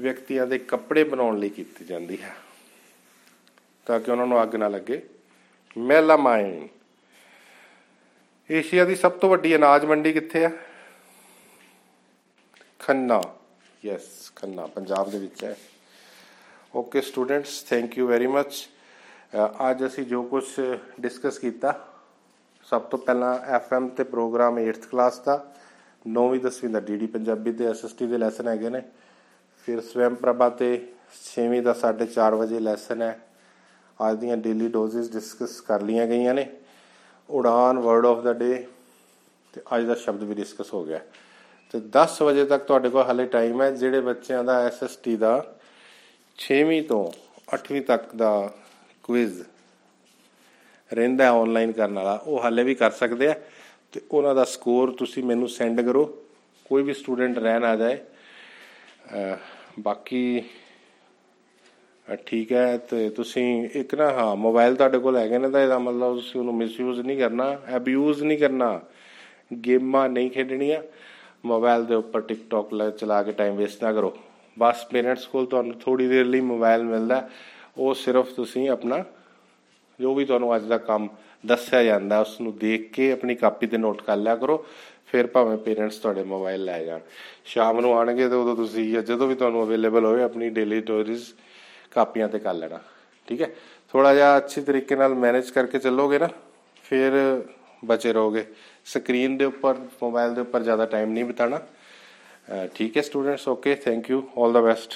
ਵਿਅਕਤੀਆਂ 0.00 0.46
ਦੇ 0.46 0.58
ਕੱਪੜੇ 0.58 1.04
ਬਣਾਉਣ 1.04 1.38
ਲਈ 1.38 1.48
ਕੀਤੀ 1.48 1.84
ਜਾਂਦੀ 1.84 2.22
ਹੈ? 2.22 2.34
ਤਾਂ 3.86 4.00
ਕਿ 4.00 4.10
ਉਹਨਾਂ 4.10 4.26
ਨੂੰ 4.26 4.42
ਅੱਗ 4.42 4.56
ਨਾ 4.56 4.68
ਲੱਗੇ। 4.68 5.02
ਮੈਲਾਮਾਈਨ। 5.78 6.68
ਏਸ਼ੀਆ 8.50 8.84
ਦੀ 8.84 8.96
ਸਭ 8.96 9.12
ਤੋਂ 9.12 9.30
ਵੱਡੀ 9.30 9.56
ਅਨਾਜ 9.56 9.84
ਮੰਡੀ 9.84 10.12
ਕਿੱਥੇ 10.12 10.42
ਹੈ 10.42 10.50
ਖੰਨਾ। 12.78 13.22
ਯੈਸ 13.84 14.32
ਖੰਨਾ, 14.36 14.66
ਪੰਜਾਬ 14.66 15.10
ਦੇ 15.10 15.18
ਵਿੱਚ 15.18 15.44
ਹੈ। 15.44 15.56
Okay 16.74 17.00
students 17.00 17.62
thank 17.62 17.98
you 17.98 18.08
very 18.08 18.26
much 18.26 18.68
ਅੱਜ 19.70 19.86
ਅਸੀਂ 19.86 20.04
ਜੋ 20.04 20.22
ਕੁਝ 20.22 20.44
ਡਿਸਕਸ 21.00 21.38
ਕੀਤਾ, 21.38 21.88
ਸਭ 22.64 22.82
ਤੋਂ 22.82 22.98
ਪਹਿਲਾਂ 22.98 23.38
ਐਫਐਮ 23.38 23.88
ਤੇ 23.88 24.04
ਪ੍ਰੋਗਰਾਮ 24.04 24.58
8th 24.58 24.88
ਕਲਾਸ 24.92 25.18
ਦਾ। 25.18 25.54
9ਵੀਂ 26.08 26.40
10ਵੀਂ 26.40 26.70
ਦਾ 26.70 26.80
ਡੀਡੀ 26.80 27.06
ਪੰਜਾਬੀ 27.06 27.52
ਤੇ 27.52 27.66
ਐਸਐਸਟੀ 27.66 28.06
ਦੇ 28.06 28.18
ਲੈਸਨ 28.18 28.48
ਹੈਗੇ 28.48 28.68
ਨੇ। 28.70 28.82
ਫਿਰ 29.68 29.80
ਸਵੈਮ 29.80 30.14
ਪ੍ਰਭਾ 30.14 30.48
ਤੇ 30.48 30.70
6ਵੀਂ 31.24 31.62
ਦਾ 31.62 31.72
4:30 31.72 32.34
ਵਜੇ 32.34 32.60
ਲੈਸਨ 32.60 33.02
ਹੈ। 33.02 33.18
ਅੱਜ 33.98 34.18
ਦੀਆਂ 34.18 34.36
ਡੇਲੀ 34.36 34.68
ਡੋਜ਼ਸ 34.68 35.10
ਡਿਸਕਸ 35.10 35.60
ਕਰ 35.60 35.82
ਲੀਆਂ 35.82 36.06
ਗਈਆਂ 36.06 36.34
ਨੇ। 36.34 36.46
ਉਡਾਨ 37.28 37.78
ਵਰਡ 37.78 38.06
ਆਫ 38.06 38.22
ਦਾ 38.22 38.32
ਡੇ 38.32 38.66
ਤੇ 39.52 39.60
ਅੱਜ 39.76 39.84
ਦਾ 39.84 39.94
ਸ਼ਬਦ 39.94 40.22
ਵੀ 40.22 40.34
ਡਿਸਕਸ 40.34 40.72
ਹੋ 40.74 40.84
ਗਿਆ। 40.84 41.00
ਤੇ 41.70 41.80
10 41.80 42.22
ਵਜੇ 42.22 42.44
ਤੱਕ 42.44 42.64
ਤੁਹਾਡੇ 42.64 42.88
ਕੋਲ 42.88 43.02
ਹਾਲੇ 43.02 43.26
ਟਾਈਮ 43.26 43.62
ਹੈ, 43.62 43.70
ਜਿਹੜੇ 43.70 44.00
ਬੱਚਿਆਂ 44.00 44.44
ਦਾ 44.44 44.58
ਐਸਐਸਟੀ 44.60 45.16
ਦਾ 45.16 45.34
6ਵੀਂ 46.38 46.82
ਤੋਂ 46.82 47.04
8ਵੀਂ 47.54 47.82
ਤੱਕ 47.82 48.14
ਦਾ 48.16 48.50
ਕੁਇਜ਼ 49.02 49.42
ਰਹਿੰਦਾ 50.90 51.30
ਆਨਲਾਈਨ 51.30 51.72
ਕਰਨ 51.72 51.94
ਵਾਲਾ, 51.94 52.14
ਉਹ 52.26 52.40
ਹਾਲੇ 52.40 52.62
ਵੀ 52.62 52.74
ਕਰ 52.74 52.90
ਸਕਦੇ 52.90 53.28
ਆ। 53.28 53.34
ਤੇ 53.94 54.00
ਉਹਨਾਂ 54.10 54.34
ਦਾ 54.34 54.44
ਸਕੋਰ 54.44 54.90
ਤੁਸੀਂ 54.98 55.22
ਮੈਨੂੰ 55.24 55.48
ਸੈਂਡ 55.48 55.80
ਕਰੋ, 55.80 56.04
ਕੋਈ 56.66 56.82
ਵੀ 56.82 56.92
ਸਟੂਡੈਂਟ 56.94 57.38
ਰਹਿਣ 57.38 57.64
ਆ 57.64 57.74
ਜਾਏ। 57.76 57.98
ਬਾਕੀ 59.80 60.42
ਠੀਕ 62.26 62.52
ਹੈ 62.52 62.76
ਤੇ 62.90 63.08
ਤੁਸੀਂ 63.10 63.68
ਇੱਕ 63.74 63.94
ਨਾ, 63.94 64.10
ਹਾਂ 64.10 64.36
ਮੋਬਾਈਲ 64.36 64.74
ਤੁਹਾਡੇ 64.76 64.98
ਕੋਲ 64.98 65.16
ਹੈਗੇ 65.16 65.38
ਨੇ 65.38 65.50
ਤਾਂ 65.50 65.60
ਇਹਦਾ 65.60 65.78
ਮਤਲਬ 65.78 66.14
ਤੁਸੀਂ 66.14 66.40
ਉਹਨੂੰ 66.40 66.54
ਮਿਸਯੂਜ਼ 66.54 67.00
ਨਹੀਂ 67.00 67.18
ਕਰਨਾ 67.18 67.56
ਅਬਿਊਜ਼ 67.76 68.22
ਨਹੀਂ 68.22 68.38
ਕਰਨਾ। 68.38 68.80
ਗੇਮਾਂ 69.64 70.08
ਨਹੀਂ 70.08 70.30
ਖੇਡਣੀਆਂ 70.30 70.80
ਮੋਬਾਈਲ 71.46 71.84
ਦੇ 71.84 71.94
ਉੱਪਰ 71.94 72.20
ਟਿਕਟੌਕ 72.20 72.74
ਚਲਾ 72.90 73.22
ਕੇ 73.22 73.32
ਟਾਈਮ 73.32 73.56
ਵੇਸਟ 73.56 73.82
ਨਾ 73.84 73.92
ਕਰੋ। 73.92 74.16
ਬਸ 74.56 74.84
ਪੇਰੈਂਟਸ 74.90 75.26
ਕੋਲ 75.26 75.46
ਤੁਹਾਨੂੰ 75.46 75.74
ਥੋੜੀ 75.80 76.06
ਦੇਰ 76.08 76.24
ਲਈ 76.24 76.40
ਮੋਬਾਈਲ 76.40 76.84
ਮਿਲਦਾ, 76.84 77.28
ਉਹ 77.78 77.94
ਸਿਰਫ 77.94 78.32
ਤੁਸੀਂ 78.34 78.68
ਆਪਣਾ 78.70 79.04
ਜੋ 80.00 80.14
ਵੀ 80.14 80.24
ਤੁਹਾਨੂੰ 80.24 80.54
ਅੱਜ 80.56 80.64
ਦਾ 80.64 80.78
ਕੰਮ 80.78 81.08
ਦੱਸਿਆ 81.46 81.82
ਜਾਂਦਾ 81.82 82.20
ਉਸ 82.20 82.40
ਨੂੰ 82.40 82.56
ਦੇਖ 82.58 82.90
ਕੇ 82.92 83.10
ਆਪਣੀ 83.12 83.34
ਕਾਪੀ 83.34 83.66
ਤੇ 83.66 83.76
ਨੋਟ 83.78 84.02
ਕਰ 84.02 84.16
ਲਿਆ 84.16 84.36
ਕਰੋ, 84.36 84.64
ਫਿਰ 85.06 85.26
ਭਾਵੇਂ 85.26 85.56
ਪੇਰੈਂਟਸ 85.58 85.96
ਤੁਹਾਡੇ 85.98 86.22
ਮੋਬਾਈਲ 86.24 86.64
ਲੈ 86.64 86.82
ਜਾਣ। 86.84 87.00
ਸ਼ਾਮ 87.44 87.80
ਨੂੰ 87.80 87.92
ਆਣਗੇ 87.98 88.28
ਤੇ 88.28 88.34
ਉਦੋਂ 88.34 88.56
ਤੁਸੀਂ 88.56 89.02
ਜਦੋਂ 89.02 89.26
ਵੀ 89.28 89.34
ਤੁਹਾਨੂੰ 89.34 89.62
ਅਵੇਲੇਬਲ 89.64 90.04
ਹੋਵੇ, 90.04 90.22
ਆਪਣੀ 90.22 90.50
ਡੇਲੀ 90.50 90.80
ਸਟੋਰੀਜ਼ 90.80 91.24
ਕਾਪੀਆਂ 91.92 92.28
ਤੇ 92.28 92.38
ਕਰ 92.38 92.54
ਲੈਣਾ। 92.54 92.78
ਠੀਕ 93.28 93.42
ਹੈ? 93.42 93.48
ਥੋੜਾ 93.94 94.14
ਜਿਹਾ 94.14 94.36
ਅੱਛੇ 94.36 94.60
ਤਰੀਕੇ 94.60 94.96
ਨਾਲ 94.96 95.14
ਮੈਨੇਜ 95.14 95.50
ਕਰਕੇ 95.50 95.78
ਚੱਲੋਗੇ 95.78 96.18
ਨਾ, 96.18 96.28
ਫਿਰ 96.84 97.12
ਬਚੇ 97.84 98.12
ਰਹੋਗੇ। 98.12 98.44
ਸਕਰੀਨ 98.86 99.36
ਦੇ 99.36 99.44
ਉੱਪਰ 99.44 99.76
ਮੋਬਾਈਲ 100.02 100.34
ਦੇ 100.34 100.40
ਉੱਪਰ 100.40 100.62
ਜ਼ਿਆਦਾ 100.62 100.86
ਟਾਈਮ 100.86 101.12
ਨਹੀਂ 101.12 101.24
ਬਿਤਾਣਾ 101.24 101.60
ਠੀਕ 102.74 102.96
ਹੈ 102.96 103.02
students 103.02 103.48
okay 103.48 103.74
thank 103.84 104.10
you 104.10 104.22
올 104.38 104.52
the 104.52 104.60
best 104.60 104.94